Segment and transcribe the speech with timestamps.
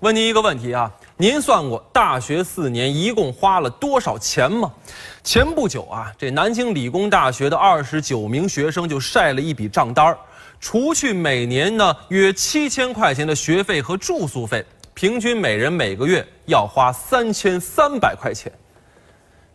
[0.00, 4.70] 问您一个问题啊，您算过大学四年一共花了多少钱吗？
[5.24, 10.18] 前不久啊，这南京理工大学的二十九名学生就晒了一笔账单儿，
[10.60, 14.62] 除去每年呢约七千块钱的学费和住宿费，
[14.92, 18.52] 平均每人每个月要花三千三百块钱，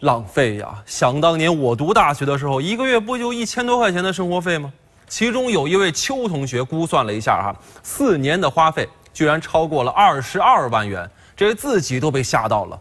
[0.00, 0.82] 浪费呀！
[0.86, 4.72] 想当年我读大学的时候，一个月不就一千多块钱的生活费吗？
[5.06, 8.88] 其中有一位邱同学估算了一下哈，四年的花费
[9.20, 12.80] 居然超过了二十二万元，这自己都被吓到了。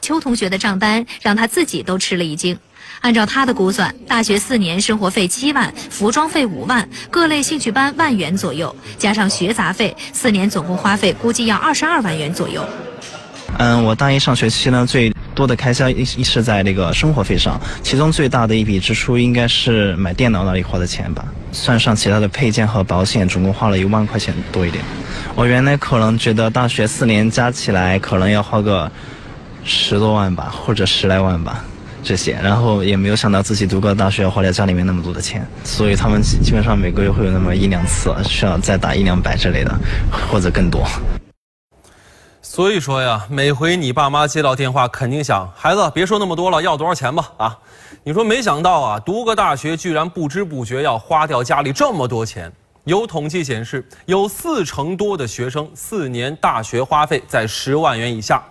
[0.00, 2.56] 邱同学的账单让他自己都吃了一惊。
[3.00, 12.64] 按照他的估算，大学四年生活费七万，服装费五万，各类兴趣班万元左右，加上学杂费，四年总共花费估计要二十二万元左右。
[13.58, 21.24] 嗯，我大一上学期呢，最多的开销一是在那个生活费上，其中最大的一笔支出应该是买电脑那里花的钱吧。
[21.52, 24.82] 算上其他的配件和保险，总共花了一万块钱多一点。
[25.34, 28.90] 我原来可能觉得大学四年加起来可能要花个
[29.64, 31.64] 十多万吧，或者十来万吧，
[32.02, 39.74] 这些，然后也没有想到自己读个大学要花掉家里面那么多的钱，所以他们基本上每个月会有那么一两次需要再打一两百之类的，
[40.30, 40.86] 或者更多。
[42.54, 47.32] 所以说呀，每回你爸妈接到电话，肯定想孩子别说那么多了，要多少钱吧？
[47.38, 47.58] 啊，
[48.04, 52.52] 你说没想到啊，读个大学居然不知不觉要花掉家里这么多钱。
[52.84, 58.42] 有统计显示，有四成多的学生四年大学花费在十万元以下。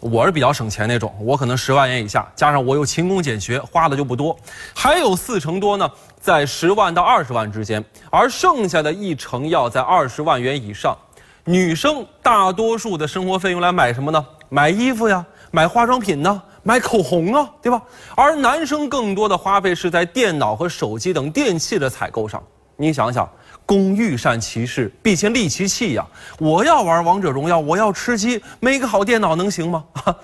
[0.00, 4.36] 我是比较省钱那种，我可能十万元以下，加上我又勤工俭学，花的就不多。
[4.74, 10.92] 还有四成多呢，在十万到二十万之间，而剩下的一成要在二十万元以上。
[11.46, 14.26] 女生大多数的生活费用来买什么呢？
[14.48, 17.82] 买衣服呀，买化妆品呢，买口红啊，对吧？
[18.14, 22.42] 而男生更多的花费是在电脑和手机等电器的采购上。
[22.76, 23.28] 你想想，
[23.66, 26.06] 工欲善其事，必先利其器呀。
[26.38, 29.84] 我要玩王者荣耀，我要吃鸡，没个好电脑能行吗？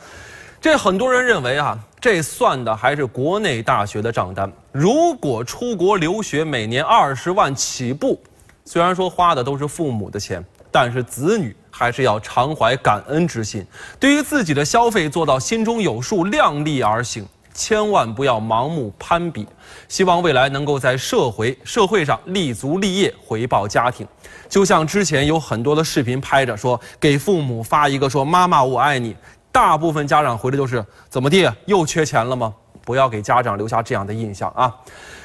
[0.58, 4.50] 这很多人认为啊，这算的还是国内大学的账单。
[4.72, 8.18] 如果出国留学，每年二十万起步，
[8.64, 10.42] 虽然说花的都是父母的钱。
[10.70, 13.66] 但是子女还是要常怀感恩之心，
[13.98, 19.46] 对于自己的消费做到心中有数，量力而行，千万不要盲目攀比。
[19.88, 24.06] 希望未来能够在社会社会上立足立业，回报家庭。
[24.48, 29.16] 就像之前有很多的视频拍着说，给父母发一个说“妈妈我爱你”，
[29.52, 32.52] 大部分家长回的就是“怎么地，又缺钱了吗？”
[32.82, 34.74] 不要给家长留下这样的印象啊。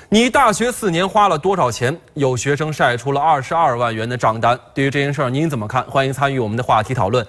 [0.09, 1.97] 你大学四年花了多少钱？
[2.13, 4.57] 有学生晒出了二十二万元的账单。
[4.71, 5.83] 对于这件事儿，您怎么看？
[5.85, 7.25] 欢迎参与我们的话题讨论。